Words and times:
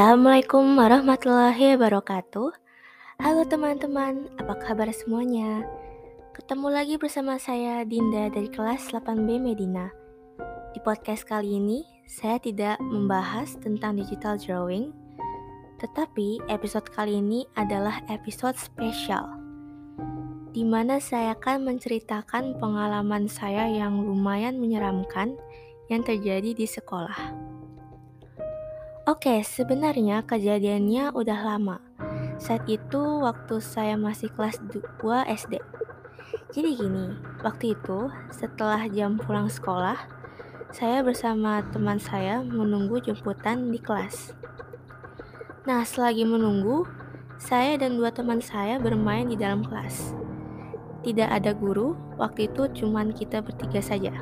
Assalamualaikum 0.00 0.80
warahmatullahi 0.80 1.76
wabarakatuh. 1.76 2.56
Halo 3.20 3.44
teman-teman, 3.44 4.32
apa 4.40 4.56
kabar 4.56 4.88
semuanya? 4.96 5.60
Ketemu 6.32 6.72
lagi 6.72 6.96
bersama 6.96 7.36
saya 7.36 7.84
Dinda 7.84 8.32
dari 8.32 8.48
kelas 8.48 8.96
8B 8.96 9.36
Medina. 9.36 9.92
Di 10.72 10.80
podcast 10.80 11.28
kali 11.28 11.60
ini, 11.60 11.84
saya 12.08 12.40
tidak 12.40 12.80
membahas 12.80 13.60
tentang 13.60 14.00
digital 14.00 14.40
drawing, 14.40 14.88
tetapi 15.84 16.40
episode 16.48 16.88
kali 16.96 17.20
ini 17.20 17.44
adalah 17.60 18.00
episode 18.08 18.56
spesial 18.56 19.28
di 20.56 20.64
mana 20.64 20.96
saya 20.96 21.36
akan 21.36 21.76
menceritakan 21.76 22.56
pengalaman 22.56 23.28
saya 23.28 23.68
yang 23.68 24.00
lumayan 24.00 24.56
menyeramkan 24.64 25.36
yang 25.92 26.00
terjadi 26.00 26.56
di 26.56 26.64
sekolah. 26.64 27.49
Oke, 29.10 29.42
sebenarnya 29.42 30.22
kejadiannya 30.22 31.10
udah 31.10 31.38
lama. 31.42 31.82
Saat 32.38 32.70
itu 32.70 33.18
waktu 33.18 33.58
saya 33.58 33.98
masih 33.98 34.30
kelas 34.38 34.62
2 34.70 35.26
SD. 35.26 35.58
Jadi 36.54 36.70
gini, 36.78 37.18
waktu 37.42 37.74
itu 37.74 38.06
setelah 38.30 38.86
jam 38.86 39.18
pulang 39.18 39.50
sekolah, 39.50 39.98
saya 40.70 41.02
bersama 41.02 41.58
teman 41.74 41.98
saya 41.98 42.38
menunggu 42.38 43.02
jemputan 43.02 43.74
di 43.74 43.82
kelas. 43.82 44.30
Nah, 45.66 45.82
selagi 45.82 46.22
menunggu, 46.22 46.86
saya 47.34 47.82
dan 47.82 47.98
dua 47.98 48.14
teman 48.14 48.38
saya 48.38 48.78
bermain 48.78 49.26
di 49.26 49.34
dalam 49.34 49.66
kelas. 49.66 50.14
Tidak 51.02 51.26
ada 51.26 51.50
guru, 51.50 51.98
waktu 52.14 52.46
itu 52.46 52.70
cuman 52.78 53.10
kita 53.10 53.42
bertiga 53.42 53.82
saja. 53.82 54.14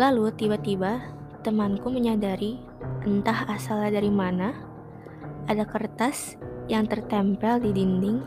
Lalu 0.00 0.32
tiba-tiba 0.40 1.04
temanku 1.44 1.92
menyadari 1.92 2.71
entah 3.02 3.46
asalnya 3.50 3.98
dari 3.98 4.10
mana, 4.10 4.54
ada 5.50 5.66
kertas 5.66 6.38
yang 6.70 6.86
tertempel 6.86 7.58
di 7.58 7.74
dinding 7.74 8.22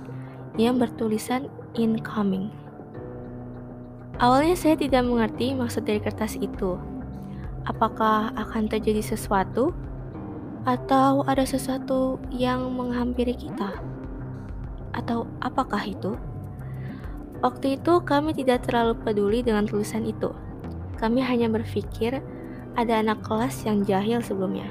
yang 0.59 0.79
bertulisan 0.79 1.47
incoming. 1.75 2.51
Awalnya 4.15 4.55
saya 4.55 4.75
tidak 4.79 5.03
mengerti 5.03 5.51
maksud 5.51 5.83
dari 5.83 5.99
kertas 5.99 6.39
itu. 6.39 6.79
Apakah 7.67 8.31
akan 8.35 8.71
terjadi 8.71 9.03
sesuatu 9.03 9.75
atau 10.63 11.27
ada 11.27 11.43
sesuatu 11.43 12.21
yang 12.31 12.71
menghampiri 12.71 13.35
kita? 13.35 13.75
Atau 14.95 15.27
apakah 15.43 15.83
itu? 15.83 16.15
Waktu 17.43 17.75
itu 17.75 17.99
kami 18.07 18.31
tidak 18.31 18.63
terlalu 18.63 18.95
peduli 18.95 19.43
dengan 19.43 19.67
tulisan 19.67 20.07
itu. 20.07 20.31
Kami 20.95 21.19
hanya 21.19 21.51
berpikir 21.51 22.23
ada 22.75 22.99
anak 22.99 23.23
kelas 23.23 23.63
yang 23.63 23.83
jahil 23.87 24.19
sebelumnya. 24.19 24.67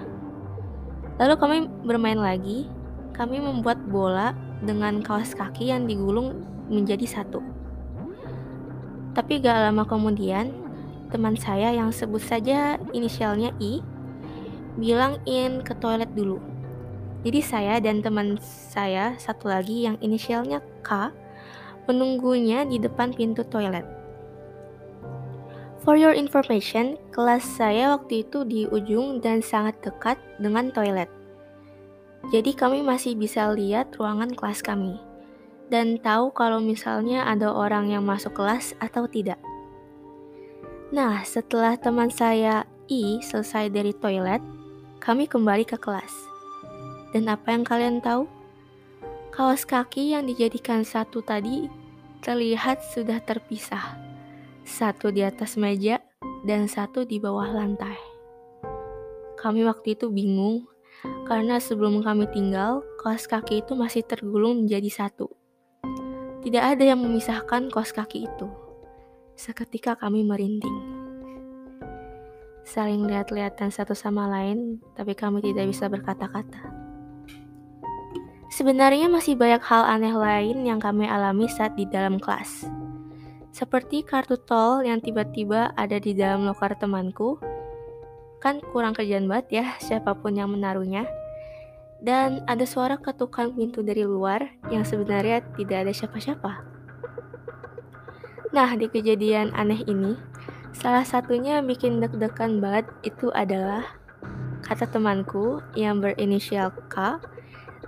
Lalu 1.17 1.35
kami 1.41 1.57
bermain 1.85 2.21
lagi, 2.21 2.69
kami 3.17 3.41
membuat 3.41 3.81
bola 3.89 4.37
dengan 4.61 5.01
kaos 5.01 5.33
kaki 5.33 5.73
yang 5.73 5.89
digulung 5.89 6.45
menjadi 6.69 7.05
satu. 7.21 7.41
Tapi 9.15 9.39
gak 9.39 9.71
lama 9.71 9.87
kemudian, 9.87 10.51
teman 11.15 11.39
saya 11.39 11.71
yang 11.71 11.95
sebut 11.95 12.19
saja 12.19 12.77
inisialnya 12.91 13.55
I, 13.63 13.79
bilang 14.75 15.23
in 15.25 15.63
ke 15.63 15.71
toilet 15.79 16.11
dulu. 16.19 16.43
Jadi 17.23 17.41
saya 17.41 17.81
dan 17.81 18.03
teman 18.05 18.37
saya 18.43 19.17
satu 19.17 19.49
lagi 19.49 19.87
yang 19.87 19.97
inisialnya 20.03 20.61
K 20.85 21.09
menunggunya 21.89 22.67
di 22.67 22.83
depan 22.83 23.15
pintu 23.15 23.47
toilet. 23.47 24.04
For 25.85 26.01
your 26.01 26.17
information, 26.17 26.97
kelas 27.13 27.45
saya 27.45 27.93
waktu 27.93 28.25
itu 28.25 28.41
di 28.49 28.65
ujung 28.73 29.21
dan 29.21 29.45
sangat 29.45 29.77
dekat 29.85 30.17
dengan 30.41 30.73
toilet. 30.73 31.13
Jadi 32.33 32.57
kami 32.57 32.81
masih 32.81 33.13
bisa 33.13 33.53
lihat 33.53 33.93
ruangan 34.01 34.33
kelas 34.33 34.65
kami 34.65 34.97
dan 35.69 36.01
tahu 36.01 36.33
kalau 36.33 36.57
misalnya 36.57 37.29
ada 37.29 37.53
orang 37.53 37.93
yang 37.93 38.01
masuk 38.01 38.33
kelas 38.33 38.73
atau 38.81 39.05
tidak. 39.05 39.37
Nah, 40.89 41.21
setelah 41.21 41.77
teman 41.77 42.09
saya 42.09 42.65
I 42.89 43.21
selesai 43.21 43.69
dari 43.69 43.93
toilet, 43.93 44.41
kami 45.05 45.29
kembali 45.29 45.69
ke 45.69 45.77
kelas. 45.77 46.13
Dan 47.13 47.29
apa 47.29 47.53
yang 47.53 47.61
kalian 47.61 48.01
tahu? 48.01 48.25
Kaos 49.37 49.69
kaki 49.69 50.17
yang 50.17 50.25
dijadikan 50.25 50.81
satu 50.81 51.21
tadi 51.21 51.69
terlihat 52.25 52.81
sudah 52.97 53.21
terpisah 53.21 54.14
satu 54.65 55.13
di 55.13 55.21
atas 55.21 55.61
meja 55.61 56.01
dan 56.49 56.65
satu 56.67 57.05
di 57.05 57.21
bawah 57.21 57.53
lantai. 57.53 57.97
Kami 59.37 59.61
waktu 59.69 59.93
itu 59.93 60.09
bingung 60.09 60.65
karena 61.29 61.61
sebelum 61.61 62.01
kami 62.01 62.29
tinggal, 62.33 62.81
kaos 63.01 63.29
kaki 63.29 63.61
itu 63.61 63.77
masih 63.77 64.05
tergulung 64.05 64.65
menjadi 64.65 65.05
satu. 65.05 65.29
Tidak 66.45 66.61
ada 66.61 66.85
yang 66.85 67.01
memisahkan 67.01 67.69
kaos 67.73 67.93
kaki 67.93 68.25
itu. 68.29 68.49
Seketika 69.37 69.97
kami 69.97 70.25
merinding. 70.25 71.05
Saling 72.65 73.05
lihat-lihatan 73.05 73.69
satu 73.69 73.93
sama 73.93 74.25
lain, 74.29 74.81
tapi 74.97 75.13
kami 75.13 75.45
tidak 75.45 75.69
bisa 75.69 75.89
berkata-kata. 75.93 76.73
Sebenarnya 78.49 79.11
masih 79.11 79.37
banyak 79.37 79.61
hal 79.67 79.85
aneh 79.85 80.15
lain 80.15 80.65
yang 80.65 80.81
kami 80.81 81.05
alami 81.05 81.51
saat 81.51 81.77
di 81.77 81.85
dalam 81.85 82.17
kelas. 82.17 82.84
Seperti 83.55 84.03
kartu 84.03 84.35
tol 84.35 84.83
yang 84.83 84.99
tiba-tiba 84.99 85.71
ada 85.79 86.03
di 86.03 86.11
dalam 86.11 86.43
loker 86.43 86.75
temanku. 86.75 87.39
Kan 88.43 88.59
kurang 88.75 88.99
kerjaan 88.99 89.31
banget 89.31 89.63
ya 89.63 89.67
siapa 89.79 90.11
pun 90.19 90.35
yang 90.35 90.51
menaruhnya. 90.51 91.07
Dan 92.03 92.43
ada 92.51 92.67
suara 92.67 92.99
ketukan 92.99 93.55
pintu 93.55 93.87
dari 93.87 94.03
luar 94.03 94.59
yang 94.75 94.83
sebenarnya 94.83 95.47
tidak 95.55 95.87
ada 95.87 95.93
siapa-siapa. 95.95 96.53
Nah, 98.51 98.75
di 98.75 98.91
kejadian 98.91 99.55
aneh 99.55 99.87
ini, 99.87 100.19
salah 100.75 101.07
satunya 101.07 101.63
bikin 101.63 102.03
deg-degan 102.03 102.59
banget 102.59 102.91
itu 103.07 103.31
adalah 103.31 103.87
kata 104.67 104.91
temanku 104.91 105.63
yang 105.79 106.03
berinisial 106.03 106.75
K 106.91 107.23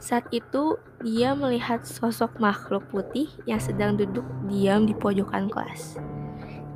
saat 0.03 0.29
itu, 0.29 0.77
dia 1.01 1.33
melihat 1.33 1.84
sosok 1.84 2.37
makhluk 2.37 2.84
putih 2.93 3.33
yang 3.49 3.57
sedang 3.57 3.97
duduk 3.97 4.25
diam 4.49 4.84
di 4.84 4.93
pojokan 4.93 5.49
kelas. 5.49 5.97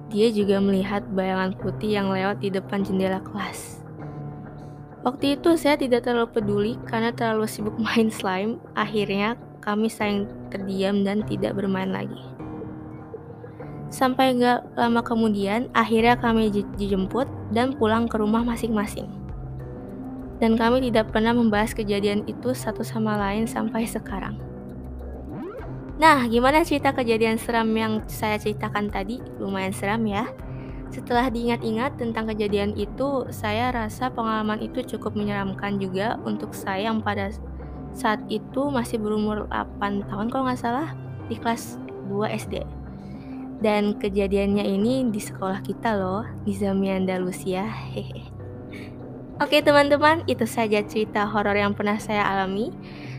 Dia 0.08 0.32
juga 0.32 0.58
melihat 0.58 1.04
bayangan 1.12 1.54
putih 1.60 2.00
yang 2.00 2.08
lewat 2.10 2.40
di 2.40 2.48
depan 2.48 2.82
jendela 2.82 3.20
kelas. 3.20 3.84
Waktu 5.00 5.40
itu 5.40 5.56
saya 5.56 5.76
tidak 5.80 6.04
terlalu 6.04 6.28
peduli 6.32 6.72
karena 6.88 7.12
terlalu 7.12 7.44
sibuk 7.44 7.76
main 7.86 8.08
slime. 8.08 8.56
Akhirnya 8.72 9.36
kami 9.60 9.92
saling 9.92 10.24
terdiam 10.48 11.04
dan 11.04 11.20
tidak 11.28 11.52
bermain 11.54 11.92
lagi. 11.92 12.18
Sampai 13.90 14.38
gak 14.38 14.64
lama 14.78 15.02
kemudian, 15.02 15.66
akhirnya 15.74 16.14
kami 16.14 16.48
dijemput 16.78 17.26
dan 17.50 17.74
pulang 17.74 18.06
ke 18.06 18.22
rumah 18.22 18.46
masing-masing 18.46 19.19
dan 20.40 20.56
kami 20.56 20.88
tidak 20.88 21.12
pernah 21.12 21.36
membahas 21.36 21.76
kejadian 21.76 22.24
itu 22.24 22.56
satu 22.56 22.80
sama 22.80 23.14
lain 23.20 23.44
sampai 23.44 23.84
sekarang. 23.84 24.40
Nah, 26.00 26.24
gimana 26.24 26.64
cerita 26.64 26.96
kejadian 26.96 27.36
seram 27.36 27.68
yang 27.76 28.00
saya 28.08 28.40
ceritakan 28.40 28.88
tadi? 28.88 29.20
Lumayan 29.36 29.76
seram 29.76 30.00
ya. 30.08 30.32
Setelah 30.88 31.28
diingat-ingat 31.28 32.00
tentang 32.00 32.24
kejadian 32.32 32.72
itu, 32.72 33.28
saya 33.28 33.68
rasa 33.68 34.08
pengalaman 34.08 34.64
itu 34.64 34.80
cukup 34.96 35.12
menyeramkan 35.12 35.76
juga 35.76 36.16
untuk 36.24 36.56
saya 36.56 36.88
yang 36.88 37.04
pada 37.04 37.30
saat 37.92 38.24
itu 38.32 38.72
masih 38.72 38.96
berumur 38.96 39.44
8 39.52 40.08
tahun 40.08 40.32
kalau 40.32 40.48
nggak 40.48 40.58
salah 40.58 40.96
di 41.28 41.36
kelas 41.36 41.76
2 42.08 42.32
SD. 42.32 42.64
Dan 43.60 44.00
kejadiannya 44.00 44.64
ini 44.64 45.04
di 45.12 45.20
sekolah 45.20 45.60
kita 45.60 46.00
loh, 46.00 46.24
di 46.48 46.56
Zamia 46.56 46.96
Andalusia. 46.96 47.60
Hehehe. 47.92 48.29
Oke 49.40 49.64
teman-teman, 49.64 50.20
itu 50.28 50.44
saja 50.44 50.84
cerita 50.84 51.24
horor 51.24 51.56
yang 51.56 51.72
pernah 51.72 51.96
saya 51.96 52.28
alami. 52.28 52.68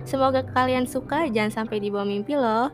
Semoga 0.05 0.45
kalian 0.45 0.85
suka, 0.85 1.25
jangan 1.25 1.65
sampai 1.65 1.81
dibawa 1.81 2.05
mimpi 2.05 2.37
loh. 2.37 2.69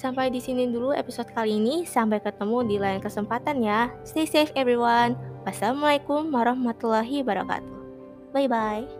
Sampai 0.00 0.32
di 0.32 0.40
sini 0.40 0.64
dulu 0.64 0.96
episode 0.96 1.28
kali 1.36 1.60
ini. 1.60 1.84
Sampai 1.84 2.24
ketemu 2.24 2.64
di 2.64 2.76
lain 2.80 3.04
kesempatan 3.04 3.60
ya. 3.60 3.92
Stay 4.08 4.24
safe 4.24 4.48
everyone. 4.56 5.12
Wassalamualaikum 5.44 6.32
warahmatullahi 6.32 7.20
wabarakatuh. 7.20 7.76
Bye 8.32 8.48
bye. 8.48 8.99